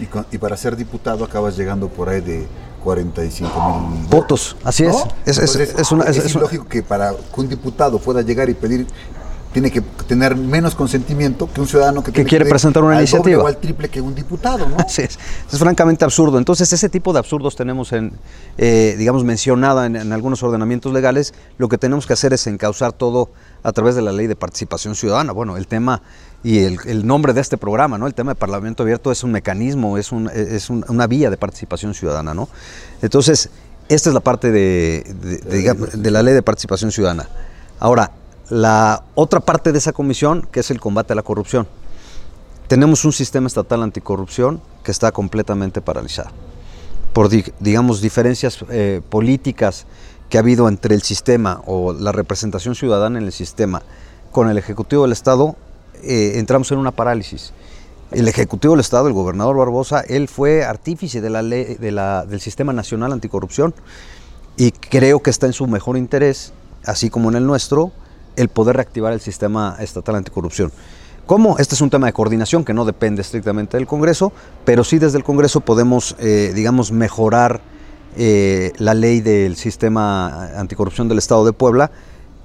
Y, 0.00 0.06
con- 0.06 0.26
y 0.30 0.38
para 0.38 0.56
ser 0.56 0.76
diputado 0.76 1.24
acabas 1.24 1.56
llegando 1.56 1.88
por 1.88 2.08
ahí 2.08 2.20
de 2.20 2.46
45 2.84 3.80
mil 3.90 4.06
Votos, 4.08 4.56
así 4.62 4.84
es. 4.84 4.94
Es- 5.24 5.38
es- 5.38 5.56
Entonces, 5.56 5.74
es 5.80 5.92
una- 5.92 6.04
es- 6.04 6.16
es 6.18 6.34
una- 6.34 6.42
ilógico 6.42 6.66
que 6.68 6.82
para 6.82 7.10
que 7.12 7.40
un 7.40 7.48
diputado 7.48 7.98
pueda 7.98 8.22
llegar 8.22 8.48
y 8.48 8.54
pedir, 8.54 8.86
tiene 9.56 9.70
que 9.70 9.80
tener 9.80 10.36
menos 10.36 10.74
consentimiento 10.74 11.50
que 11.50 11.62
un 11.62 11.66
ciudadano 11.66 12.04
que, 12.04 12.12
tiene 12.12 12.28
quiere 12.28 12.44
presentar 12.44 12.82
una 12.84 12.98
al 12.98 13.06
doble 13.06 13.10
iniciativa. 13.10 13.42
o 13.42 13.46
al 13.46 13.56
triple 13.56 13.88
que 13.88 14.02
un 14.02 14.14
diputado, 14.14 14.68
¿no? 14.68 14.76
Así 14.86 15.00
es. 15.00 15.18
Es 15.50 15.58
francamente 15.58 16.04
absurdo. 16.04 16.36
Entonces, 16.36 16.70
ese 16.74 16.90
tipo 16.90 17.14
de 17.14 17.20
absurdos 17.20 17.56
tenemos 17.56 17.90
en, 17.94 18.12
eh, 18.58 18.96
digamos, 18.98 19.24
mencionada 19.24 19.86
en, 19.86 19.96
en 19.96 20.12
algunos 20.12 20.42
ordenamientos 20.42 20.92
legales. 20.92 21.32
Lo 21.56 21.70
que 21.70 21.78
tenemos 21.78 22.06
que 22.06 22.12
hacer 22.12 22.34
es 22.34 22.46
encauzar 22.46 22.92
todo 22.92 23.30
a 23.62 23.72
través 23.72 23.94
de 23.94 24.02
la 24.02 24.12
ley 24.12 24.26
de 24.26 24.36
participación 24.36 24.94
ciudadana. 24.94 25.32
Bueno, 25.32 25.56
el 25.56 25.66
tema 25.66 26.02
y 26.44 26.58
el, 26.58 26.76
el 26.84 27.06
nombre 27.06 27.32
de 27.32 27.40
este 27.40 27.56
programa, 27.56 27.96
¿no? 27.96 28.06
El 28.06 28.12
tema 28.12 28.32
de 28.32 28.34
Parlamento 28.34 28.82
Abierto 28.82 29.10
es 29.10 29.24
un 29.24 29.32
mecanismo, 29.32 29.96
es, 29.96 30.12
un- 30.12 30.28
es 30.34 30.68
un- 30.68 30.84
una 30.88 31.06
vía 31.06 31.30
de 31.30 31.38
participación 31.38 31.94
ciudadana, 31.94 32.34
¿no? 32.34 32.50
Entonces, 33.00 33.48
esta 33.88 34.10
es 34.10 34.14
la 34.14 34.20
parte 34.20 34.50
de, 34.50 35.14
de- 35.22 35.38
de, 35.38 35.56
digamos, 35.56 36.02
de 36.02 36.10
la 36.10 36.22
ley 36.22 36.34
de 36.34 36.42
participación 36.42 36.92
ciudadana. 36.92 37.26
Ahora, 37.80 38.10
la 38.48 39.02
otra 39.14 39.40
parte 39.40 39.72
de 39.72 39.78
esa 39.78 39.92
comisión, 39.92 40.46
que 40.50 40.60
es 40.60 40.70
el 40.70 40.80
combate 40.80 41.12
a 41.12 41.16
la 41.16 41.22
corrupción. 41.22 41.66
Tenemos 42.68 43.04
un 43.04 43.12
sistema 43.12 43.46
estatal 43.46 43.82
anticorrupción 43.82 44.60
que 44.82 44.90
está 44.90 45.12
completamente 45.12 45.80
paralizado 45.80 46.30
por, 47.12 47.28
di- 47.28 47.44
digamos, 47.60 48.00
diferencias 48.00 48.58
eh, 48.70 49.00
políticas 49.08 49.86
que 50.28 50.38
ha 50.38 50.40
habido 50.40 50.68
entre 50.68 50.94
el 50.94 51.02
sistema 51.02 51.62
o 51.66 51.92
la 51.92 52.12
representación 52.12 52.74
ciudadana 52.74 53.18
en 53.18 53.24
el 53.24 53.32
sistema 53.32 53.82
con 54.32 54.50
el 54.50 54.58
Ejecutivo 54.58 55.02
del 55.04 55.12
Estado, 55.12 55.56
eh, 56.02 56.32
entramos 56.36 56.70
en 56.72 56.78
una 56.78 56.90
parálisis. 56.90 57.52
El 58.10 58.28
Ejecutivo 58.28 58.74
del 58.74 58.80
Estado, 58.80 59.06
el 59.08 59.14
gobernador 59.14 59.56
Barbosa, 59.56 60.00
él 60.00 60.28
fue 60.28 60.64
artífice 60.64 61.20
de 61.20 61.30
la 61.30 61.42
ley, 61.42 61.76
de 61.76 61.90
la- 61.90 62.24
del 62.26 62.40
Sistema 62.40 62.72
Nacional 62.72 63.12
Anticorrupción 63.12 63.74
y 64.56 64.72
creo 64.72 65.20
que 65.20 65.30
está 65.30 65.46
en 65.46 65.52
su 65.52 65.66
mejor 65.66 65.96
interés, 65.96 66.52
así 66.84 67.08
como 67.10 67.30
en 67.30 67.36
el 67.36 67.46
nuestro, 67.46 67.92
el 68.36 68.48
poder 68.48 68.76
reactivar 68.76 69.12
el 69.12 69.20
sistema 69.20 69.76
estatal 69.80 70.16
anticorrupción. 70.16 70.70
¿Cómo? 71.26 71.58
Este 71.58 71.74
es 71.74 71.80
un 71.80 71.90
tema 71.90 72.06
de 72.06 72.12
coordinación 72.12 72.64
que 72.64 72.72
no 72.72 72.84
depende 72.84 73.20
estrictamente 73.20 73.76
del 73.76 73.86
Congreso, 73.86 74.32
pero 74.64 74.84
sí 74.84 74.98
desde 74.98 75.18
el 75.18 75.24
Congreso 75.24 75.60
podemos, 75.60 76.14
eh, 76.20 76.52
digamos, 76.54 76.92
mejorar 76.92 77.60
eh, 78.16 78.72
la 78.78 78.94
ley 78.94 79.20
del 79.20 79.56
sistema 79.56 80.46
anticorrupción 80.56 81.08
del 81.08 81.18
Estado 81.18 81.44
de 81.44 81.52
Puebla. 81.52 81.90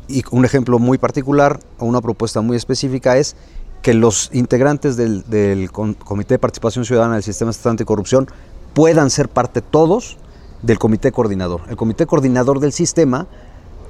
Y 0.08 0.24
un 0.32 0.46
ejemplo 0.46 0.80
muy 0.80 0.98
particular 0.98 1.60
una 1.78 2.02
propuesta 2.02 2.42
muy 2.42 2.58
específica 2.58 3.18
es 3.18 3.36
que 3.84 3.94
los 3.94 4.30
integrantes 4.34 4.98
del, 4.98 5.30
del 5.30 5.72
Comité 5.72 6.36
de 6.36 6.40
Participación 6.40 6.84
Ciudadana 6.84 7.14
del 7.16 7.24
Sistema 7.24 7.52
Estatal 7.52 7.72
Anticorrupción 7.72 8.28
puedan 8.74 9.10
ser 9.10 9.30
parte 9.30 9.62
todos 9.62 10.18
del 10.62 10.80
Comité 10.80 11.12
Coordinador. 11.12 11.62
El 11.70 11.76
Comité 11.76 12.06
Coordinador 12.06 12.60
del 12.60 12.72
sistema 12.72 13.28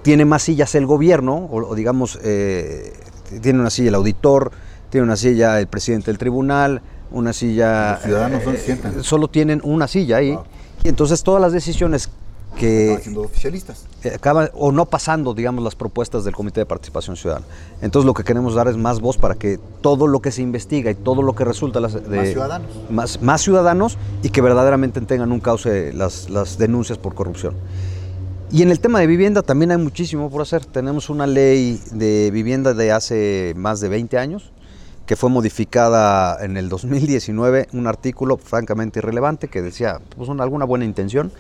tiene 0.02 0.26
más 0.26 0.44
sillas 0.44 0.76
el 0.76 0.86
gobierno, 0.86 1.36
o, 1.52 1.58
o 1.70 1.76
digamos, 1.76 2.20
eh, 2.24 2.94
tiene 3.42 3.60
una 3.60 3.70
silla 3.70 3.90
el 3.90 3.96
auditor, 3.96 4.52
tiene 4.90 5.06
una 5.06 5.16
silla 5.16 5.60
el 5.60 5.68
presidente 5.68 6.08
del 6.08 6.18
tribunal, 6.18 6.82
una 7.12 7.34
silla... 7.34 7.94
Los 7.94 8.04
ciudadanos, 8.04 8.44
¿dónde 8.44 8.60
se 8.60 8.66
sientan? 8.66 9.04
Solo 9.04 9.28
tienen 9.28 9.62
una 9.64 9.88
silla 9.88 10.18
ahí. 10.18 10.38
Y 10.84 10.88
entonces 10.90 11.24
todas 11.24 11.42
las 11.42 11.54
decisiones 11.54 12.10
que 12.58 13.00
siendo 13.02 13.22
oficialistas. 13.22 13.86
eh, 14.04 14.12
acaban 14.16 14.50
o 14.54 14.74
no 14.74 14.86
pasando, 14.86 15.34
digamos, 15.34 15.64
las 15.64 15.76
propuestas 15.76 16.26
del 16.26 16.36
Comité 16.36 16.60
de 16.60 16.66
Participación 16.66 17.16
Ciudadana. 17.16 17.46
Entonces 17.82 18.06
lo 18.06 18.14
que 18.14 18.24
queremos 18.26 18.56
dar 18.56 18.68
es 18.68 18.76
más 18.76 19.00
voz 19.00 19.18
para 19.18 19.36
que 19.36 19.58
todo 19.82 20.06
lo 20.08 20.20
que 20.22 20.32
se 20.32 20.42
investiga 20.42 20.92
y 20.92 20.96
todo 20.96 21.22
lo 21.22 21.34
que 21.34 21.46
resulta 21.46 21.80
las- 21.80 21.94
de 22.10 22.18
Más 22.18 22.28
ciudadanos. 22.30 22.68
más, 22.90 23.22
más 23.22 23.42
ciudadanos 23.42 23.98
y 24.22 24.30
que 24.30 24.42
verdaderamente 24.42 25.00
tengan 25.02 25.32
un 25.32 25.40
cauce 25.40 25.94
las, 25.94 26.30
las 26.30 26.58
denuncias 26.58 26.98
por 26.98 27.14
corrupción. 27.16 27.54
Y 28.52 28.64
en 28.64 28.72
el 28.72 28.80
tema 28.82 29.00
de 29.00 29.08
vivienda 29.08 29.42
también 29.44 29.72
hay 29.72 29.78
muchísimo 29.78 30.30
por 30.30 30.42
hacer. 30.42 30.66
Tenemos 30.66 31.10
una 31.10 31.26
ley 31.26 31.82
de 31.92 32.32
vivienda 32.32 32.74
de 32.74 32.92
hace 32.92 33.54
más 33.56 33.80
de 33.80 33.88
20 33.90 34.18
años 34.18 34.52
que 35.06 35.16
fue 35.16 35.30
modificada 35.30 36.44
en 36.44 36.58
el 36.58 36.70
2019, 36.70 37.68
un 37.74 37.88
artículo 37.88 38.38
francamente 38.38 39.00
irrelevante 39.00 39.48
que 39.48 39.62
decía 39.62 40.00
pues, 40.16 40.30
una- 40.30 40.44
alguna 40.44 40.66
buena 40.66 40.86
intención. 40.86 41.32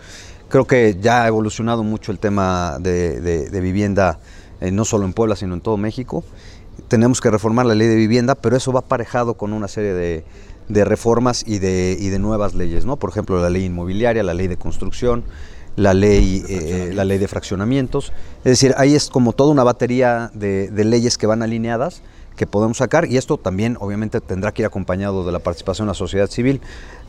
Creo 0.49 0.65
que 0.65 0.97
ya 1.01 1.23
ha 1.23 1.27
evolucionado 1.27 1.83
mucho 1.83 2.11
el 2.11 2.19
tema 2.19 2.77
de, 2.79 3.49
vivienda, 3.61 4.19
eh, 4.59 4.71
no 4.71 4.83
solo 4.83 5.05
en 5.05 5.13
Puebla, 5.13 5.35
sino 5.35 5.53
en 5.53 5.61
todo 5.61 5.77
México. 5.77 6.23
Tenemos 6.87 7.21
que 7.21 7.29
reformar 7.29 7.65
la 7.65 7.75
ley 7.75 7.87
de 7.87 7.95
vivienda, 7.95 8.35
pero 8.35 8.57
eso 8.57 8.71
va 8.73 8.79
aparejado 8.81 9.35
con 9.35 9.53
una 9.53 9.67
serie 9.69 9.93
de, 9.93 10.25
de 10.67 10.85
reformas 10.85 11.43
y 11.47 11.59
de, 11.59 11.95
y 11.99 12.09
de 12.09 12.19
nuevas 12.19 12.53
leyes, 12.53 12.85
¿no? 12.85 12.97
Por 12.97 13.09
ejemplo, 13.11 13.41
la 13.41 13.49
ley 13.49 13.65
inmobiliaria, 13.65 14.23
la 14.23 14.33
ley 14.33 14.47
de 14.47 14.57
construcción, 14.57 15.23
la 15.75 15.93
ley, 15.93 16.43
eh, 16.49 16.91
la 16.93 17.05
ley 17.05 17.17
de 17.17 17.27
fraccionamientos. 17.27 18.11
Es 18.39 18.43
decir, 18.51 18.73
ahí 18.77 18.95
es 18.95 19.09
como 19.09 19.33
toda 19.33 19.51
una 19.51 19.63
batería 19.63 20.29
de, 20.33 20.69
de 20.69 20.83
leyes 20.85 21.17
que 21.17 21.27
van 21.27 21.41
alineadas 21.43 22.01
que 22.35 22.47
podemos 22.47 22.77
sacar 22.77 23.05
y 23.05 23.17
esto 23.17 23.37
también 23.37 23.77
obviamente 23.81 24.19
tendrá 24.21 24.51
que 24.53 24.61
ir 24.61 24.65
acompañado 24.65 25.25
de 25.25 25.31
la 25.33 25.39
participación 25.39 25.85
de 25.87 25.91
la 25.91 25.95
sociedad 25.95 26.27
civil, 26.27 26.61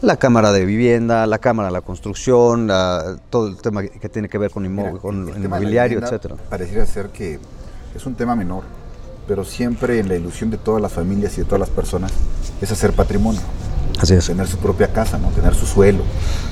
la 0.03 0.17
Cámara 0.17 0.53
de 0.53 0.65
Vivienda, 0.67 1.27
la 1.27 1.39
Cámara 1.39 1.69
de 1.69 1.73
la 1.73 1.81
Construcción, 1.81 2.67
la- 2.67 3.17
todo 3.31 3.47
el 3.47 3.57
tema 3.57 3.83
que 3.85 4.09
tiene 4.09 4.29
que 4.29 4.37
ver 4.37 4.51
con, 4.51 4.65
inmo- 4.65 4.89
Mira, 4.89 4.99
con 4.99 5.29
el 5.29 5.45
inmobiliario, 5.45 6.01
etcétera. 6.01 6.35
Pareciera 6.51 6.85
ser 6.87 7.09
que 7.11 7.39
es 7.95 8.05
un 8.05 8.15
tema 8.17 8.35
menor, 8.35 8.65
pero 9.29 9.45
siempre 9.45 10.01
en 10.01 10.09
la 10.09 10.17
ilusión 10.17 10.51
de 10.51 10.59
todas 10.59 10.83
las 10.83 10.93
familias 10.93 11.35
y 11.39 11.43
de 11.43 11.45
todas 11.45 11.61
las 11.61 11.71
personas 11.71 12.13
es 12.61 12.71
hacer 12.73 12.93
patrimonio. 12.93 13.41
Así 14.03 14.15
es. 14.15 14.27
Tener 14.27 14.47
su 14.49 14.57
propia 14.59 14.93
casa, 14.93 15.17
¿no? 15.19 15.29
tener 15.29 15.55
su 15.55 15.65
suelo, 15.67 16.03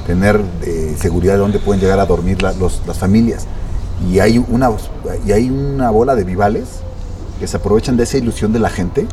tener 0.06 0.40
eh, 0.62 0.96
seguridad 0.98 1.34
de 1.34 1.40
dónde 1.40 1.58
pueden 1.58 1.80
llegar 1.82 1.98
a 2.00 2.06
dormir 2.06 2.40
la- 2.42 2.52
los- 2.52 2.80
las 2.86 2.96
familias. 2.98 3.46
Y 4.10 4.18
hay, 4.20 4.38
una, 4.38 4.70
y 5.26 5.32
hay 5.32 5.50
una 5.50 5.90
bola 5.90 6.14
de 6.14 6.24
vivales 6.24 6.64
que 7.38 7.46
se 7.46 7.56
aprovechan 7.56 7.96
de 7.96 8.04
esa 8.04 8.16
ilusión 8.18 8.52
de 8.52 8.58
la 8.60 8.70
gente 8.70 9.06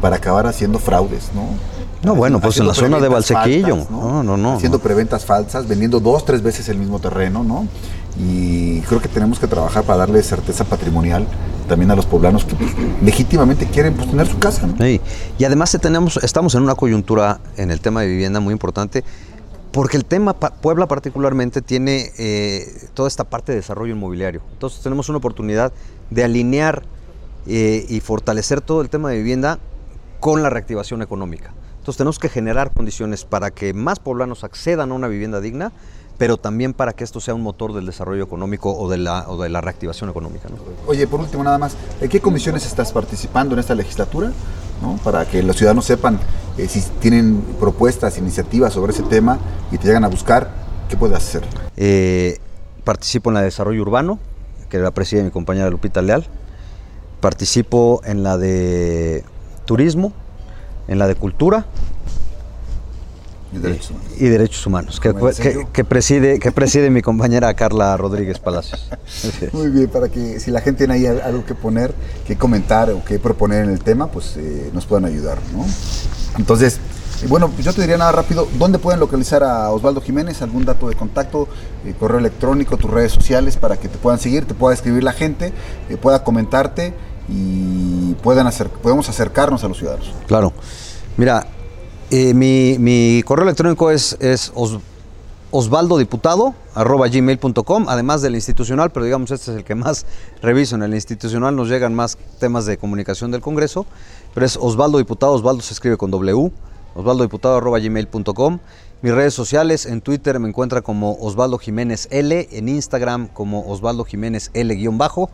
para 0.00 0.16
acabar 0.16 0.46
haciendo 0.46 0.78
fraudes, 0.78 1.30
¿no? 1.34 1.42
No, 2.02 2.16
bueno, 2.16 2.40
pues 2.40 2.56
en 2.58 2.66
la 2.66 2.74
zona 2.74 2.98
de 2.98 3.08
Valsequillo. 3.08 3.76
falsas, 3.76 3.90
No, 3.90 4.22
no, 4.24 4.36
no, 4.36 4.54
Haciendo 4.56 4.78
no. 4.78 4.82
preventas 4.82 5.24
falsas, 5.24 5.68
vendiendo 5.68 6.00
dos, 6.00 6.24
tres 6.24 6.42
veces 6.42 6.68
el 6.68 6.78
mismo 6.78 6.98
terreno, 6.98 7.44
¿no? 7.44 7.66
Y 8.18 8.80
creo 8.82 9.00
que 9.00 9.08
tenemos 9.08 9.38
que 9.38 9.46
trabajar 9.46 9.84
para 9.84 9.98
darle 9.98 10.22
certeza 10.22 10.64
patrimonial 10.64 11.26
también 11.68 11.90
a 11.90 11.96
los 11.96 12.06
poblanos 12.06 12.44
que 12.44 12.54
legítimamente 13.02 13.66
quieren 13.66 13.94
pues, 13.94 14.10
tener 14.10 14.26
su 14.26 14.38
casa. 14.38 14.68
Y 15.38 15.44
además 15.44 15.76
tenemos, 15.80 16.18
estamos 16.18 16.54
en 16.54 16.62
una 16.62 16.74
coyuntura 16.74 17.40
en 17.56 17.70
el 17.70 17.80
tema 17.80 18.02
de 18.02 18.08
vivienda 18.08 18.40
muy 18.40 18.52
importante, 18.52 19.04
porque 19.72 19.96
el 19.96 20.04
tema 20.04 20.34
Puebla 20.34 20.86
particularmente 20.86 21.62
tiene 21.62 22.12
eh, 22.18 22.88
toda 22.92 23.08
esta 23.08 23.24
parte 23.24 23.52
de 23.52 23.56
desarrollo 23.58 23.94
inmobiliario. 23.94 24.42
Entonces 24.52 24.82
tenemos 24.82 25.08
una 25.08 25.18
oportunidad 25.18 25.72
de 26.10 26.24
alinear 26.24 26.82
eh, 27.46 27.86
y 27.88 28.00
fortalecer 28.00 28.60
todo 28.60 28.82
el 28.82 28.90
tema 28.90 29.10
de 29.10 29.16
vivienda 29.16 29.58
con 30.20 30.42
la 30.42 30.50
reactivación 30.50 31.00
económica. 31.00 31.54
Entonces 31.78 31.96
tenemos 31.96 32.18
que 32.18 32.28
generar 32.28 32.70
condiciones 32.72 33.24
para 33.24 33.50
que 33.50 33.74
más 33.74 33.98
poblanos 33.98 34.44
accedan 34.44 34.92
a 34.92 34.94
una 34.94 35.08
vivienda 35.08 35.40
digna, 35.40 35.72
pero 36.18 36.36
también 36.36 36.74
para 36.74 36.92
que 36.92 37.04
esto 37.04 37.20
sea 37.20 37.34
un 37.34 37.42
motor 37.42 37.72
del 37.72 37.86
desarrollo 37.86 38.22
económico 38.22 38.74
o 38.76 38.88
de 38.88 38.98
la, 38.98 39.28
o 39.28 39.42
de 39.42 39.48
la 39.48 39.60
reactivación 39.60 40.10
económica. 40.10 40.48
¿no? 40.48 40.56
Oye, 40.86 41.06
por 41.06 41.20
último 41.20 41.42
nada 41.42 41.58
más, 41.58 41.76
¿en 42.00 42.08
qué 42.08 42.20
comisiones 42.20 42.66
estás 42.66 42.92
participando 42.92 43.54
en 43.54 43.60
esta 43.60 43.74
legislatura? 43.74 44.32
¿no? 44.80 44.98
Para 45.04 45.24
que 45.26 45.42
los 45.42 45.56
ciudadanos 45.56 45.84
sepan 45.84 46.18
eh, 46.58 46.68
si 46.68 46.80
tienen 47.00 47.40
propuestas, 47.58 48.18
iniciativas 48.18 48.72
sobre 48.72 48.92
ese 48.92 49.02
tema 49.04 49.38
y 49.70 49.78
te 49.78 49.86
llegan 49.86 50.04
a 50.04 50.08
buscar, 50.08 50.50
¿qué 50.88 50.96
puedes 50.96 51.16
hacer? 51.16 51.44
Eh, 51.76 52.38
participo 52.84 53.30
en 53.30 53.34
la 53.34 53.40
de 53.40 53.46
desarrollo 53.46 53.80
urbano, 53.82 54.18
que 54.68 54.78
la 54.78 54.90
preside 54.90 55.22
mi 55.22 55.30
compañera 55.30 55.70
Lupita 55.70 56.02
Leal. 56.02 56.26
Participo 57.20 58.00
en 58.04 58.22
la 58.22 58.36
de 58.36 59.24
turismo, 59.64 60.12
en 60.88 60.98
la 60.98 61.06
de 61.06 61.14
cultura 61.14 61.66
Y 63.52 63.58
derechos 63.58 63.90
humanos. 63.90 64.12
Y 64.18 64.28
derechos 64.28 64.66
humanos, 64.66 65.00
que, 65.00 65.84
preside, 65.84 66.38
que 66.38 66.52
preside 66.52 66.90
mi 66.90 67.02
compañera 67.02 67.52
Carla 67.54 67.96
Rodríguez 67.96 68.38
Palacios. 68.38 68.88
Muy 69.52 69.68
bien, 69.68 69.88
para 69.88 70.08
que 70.08 70.40
si 70.40 70.50
la 70.50 70.60
gente 70.60 70.86
tiene 70.86 70.94
ahí 70.94 71.06
algo 71.06 71.44
que 71.44 71.54
poner, 71.54 71.94
que 72.26 72.36
comentar 72.36 72.90
o 72.90 73.04
que 73.04 73.18
proponer 73.18 73.64
en 73.64 73.70
el 73.70 73.80
tema, 73.80 74.06
pues 74.10 74.36
eh, 74.36 74.70
nos 74.72 74.86
puedan 74.86 75.04
ayudar, 75.04 75.38
¿no? 75.54 75.66
Entonces, 76.38 76.80
eh, 77.22 77.26
bueno, 77.28 77.50
yo 77.60 77.72
te 77.72 77.80
diría 77.82 77.96
nada 77.96 78.12
rápido, 78.12 78.48
¿dónde 78.58 78.78
pueden 78.78 79.00
localizar 79.00 79.44
a 79.44 79.70
Osvaldo 79.70 80.00
Jiménez? 80.00 80.42
¿Algún 80.42 80.64
dato 80.64 80.88
de 80.88 80.96
contacto, 80.96 81.48
eh, 81.84 81.94
correo 81.98 82.18
electrónico, 82.18 82.76
tus 82.76 82.90
redes 82.90 83.12
sociales 83.12 83.56
para 83.56 83.76
que 83.76 83.88
te 83.88 83.98
puedan 83.98 84.18
seguir, 84.18 84.44
te 84.44 84.54
pueda 84.54 84.74
escribir 84.74 85.04
la 85.04 85.12
gente, 85.12 85.52
eh, 85.88 85.96
pueda 85.96 86.24
comentarte 86.24 86.94
y 87.28 88.14
puedan 88.22 88.46
hacer, 88.46 88.68
podemos 88.68 89.08
acercarnos 89.08 89.62
a 89.62 89.68
los 89.68 89.78
ciudadanos? 89.78 90.12
Claro. 90.26 90.52
Mira, 91.16 91.46
eh, 92.12 92.34
mi, 92.34 93.22
correo 93.24 93.44
electrónico 93.44 93.90
es, 93.90 94.16
es 94.20 94.52
os- 94.54 94.78
osvaldodiputado 95.50 96.54
arroba 96.74 97.08
gmail.com, 97.08 97.86
además 97.88 98.22
del 98.22 98.34
institucional, 98.34 98.90
pero 98.90 99.04
digamos 99.04 99.30
este 99.30 99.50
es 99.50 99.56
el 99.56 99.64
que 99.64 99.74
más 99.74 100.06
reviso. 100.42 100.76
En 100.76 100.82
el 100.82 100.94
institucional 100.94 101.56
nos 101.56 101.68
llegan 101.68 101.94
más 101.94 102.16
temas 102.38 102.66
de 102.66 102.76
comunicación 102.78 103.30
del 103.30 103.40
Congreso, 103.40 103.86
pero 104.34 104.46
es 104.46 104.56
Osvaldo 104.56 104.98
Diputado, 104.98 105.32
Osvaldo 105.32 105.62
se 105.62 105.74
escribe 105.74 105.96
con 105.96 106.10
W, 106.10 106.52
osvaldodiputado 106.94 107.56
arroba 107.56 107.78
gmail.com. 107.78 108.58
Mis 109.02 109.12
redes 109.12 109.34
sociales, 109.34 109.84
en 109.86 110.00
Twitter 110.00 110.38
me 110.38 110.48
encuentra 110.48 110.80
como 110.80 111.16
Osvaldo 111.18 111.58
Jiménez 111.58 112.06
L, 112.12 112.48
en 112.52 112.68
Instagram 112.68 113.26
como 113.26 113.66
Osvaldo 113.68 114.04
Jiménez 114.04 114.50
L-bajo 114.54 115.28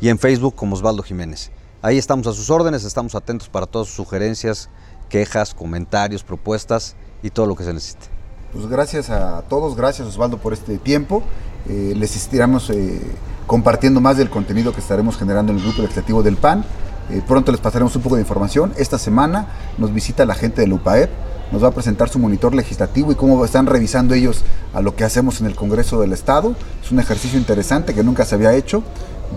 y 0.00 0.08
en 0.10 0.18
Facebook 0.18 0.54
como 0.54 0.74
Osvaldo 0.74 1.02
Jiménez. 1.02 1.50
Ahí 1.80 1.96
estamos 1.98 2.26
a 2.26 2.32
sus 2.32 2.50
órdenes, 2.50 2.84
estamos 2.84 3.14
atentos 3.14 3.48
para 3.48 3.66
todas 3.66 3.88
sus 3.88 3.96
sugerencias, 3.96 4.68
quejas, 5.08 5.54
comentarios, 5.54 6.22
propuestas 6.22 6.96
y 7.22 7.30
todo 7.30 7.46
lo 7.46 7.56
que 7.56 7.64
se 7.64 7.72
necesite. 7.72 8.06
Pues 8.52 8.66
gracias 8.68 9.10
a 9.10 9.42
todos, 9.42 9.76
gracias 9.76 10.06
Osvaldo 10.06 10.38
por 10.38 10.52
este 10.52 10.78
tiempo. 10.78 11.22
Eh, 11.68 11.94
les 11.96 12.14
estaremos 12.14 12.70
eh, 12.70 13.00
compartiendo 13.46 14.00
más 14.00 14.16
del 14.16 14.30
contenido 14.30 14.72
que 14.72 14.80
estaremos 14.80 15.16
generando 15.16 15.52
en 15.52 15.58
el 15.58 15.64
grupo 15.64 15.82
legislativo 15.82 16.22
del 16.22 16.36
PAN. 16.36 16.64
Eh, 17.10 17.22
pronto 17.26 17.52
les 17.52 17.60
pasaremos 17.60 17.94
un 17.96 18.02
poco 18.02 18.14
de 18.14 18.22
información. 18.22 18.72
Esta 18.76 18.98
semana 18.98 19.48
nos 19.76 19.92
visita 19.92 20.24
la 20.24 20.34
gente 20.34 20.60
del 20.60 20.72
UPAEP, 20.72 21.10
nos 21.52 21.62
va 21.62 21.68
a 21.68 21.70
presentar 21.72 22.08
su 22.08 22.18
monitor 22.18 22.54
legislativo 22.54 23.12
y 23.12 23.14
cómo 23.14 23.44
están 23.44 23.66
revisando 23.66 24.14
ellos 24.14 24.42
a 24.72 24.80
lo 24.80 24.94
que 24.94 25.04
hacemos 25.04 25.40
en 25.40 25.46
el 25.46 25.54
Congreso 25.54 26.00
del 26.00 26.12
Estado. 26.12 26.54
Es 26.82 26.92
un 26.92 27.00
ejercicio 27.00 27.38
interesante 27.38 27.92
que 27.92 28.02
nunca 28.02 28.24
se 28.24 28.34
había 28.34 28.54
hecho. 28.54 28.82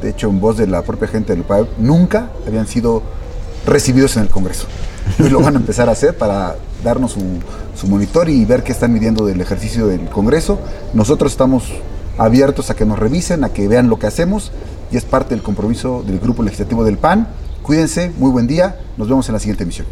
De 0.01 0.11
hecho, 0.11 0.29
en 0.29 0.39
voz 0.39 0.57
de 0.57 0.67
la 0.67 0.83
propia 0.83 1.07
gente 1.07 1.33
del 1.33 1.41
UPAEP, 1.41 1.77
nunca 1.79 2.29
habían 2.45 2.67
sido 2.67 3.01
recibidos 3.67 4.17
en 4.17 4.23
el 4.23 4.29
Congreso. 4.29 4.65
Y 5.19 5.29
lo 5.29 5.41
van 5.41 5.55
a 5.55 5.59
empezar 5.59 5.89
a 5.89 5.91
hacer 5.91 6.17
para 6.17 6.55
darnos 6.83 7.11
su, 7.11 7.21
su 7.75 7.87
monitor 7.87 8.29
y 8.29 8.43
ver 8.45 8.63
qué 8.63 8.71
están 8.71 8.91
midiendo 8.91 9.25
del 9.25 9.39
ejercicio 9.41 9.87
del 9.87 10.09
Congreso. 10.09 10.59
Nosotros 10.93 11.31
estamos 11.31 11.65
abiertos 12.17 12.69
a 12.69 12.75
que 12.75 12.85
nos 12.85 12.97
revisen, 12.97 13.43
a 13.43 13.49
que 13.49 13.67
vean 13.67 13.89
lo 13.89 13.99
que 13.99 14.07
hacemos 14.07 14.51
y 14.91 14.97
es 14.97 15.05
parte 15.05 15.35
del 15.35 15.43
compromiso 15.43 16.03
del 16.05 16.19
Grupo 16.19 16.43
Legislativo 16.43 16.83
del 16.83 16.97
PAN. 16.97 17.27
Cuídense, 17.61 18.11
muy 18.17 18.31
buen 18.31 18.47
día, 18.47 18.79
nos 18.97 19.07
vemos 19.09 19.27
en 19.29 19.33
la 19.33 19.39
siguiente 19.39 19.63
emisión. 19.63 19.87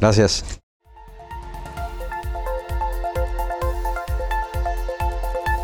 Gracias. 0.00 0.44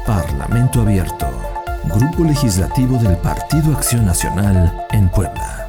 Parlamento 0.06 0.82
Abierto. 0.82 1.26
Grupo 1.94 2.24
Legislativo 2.24 2.98
del 2.98 3.16
Partido 3.16 3.76
Acción 3.76 4.06
Nacional 4.06 4.86
en 4.92 5.10
Puebla. 5.10 5.67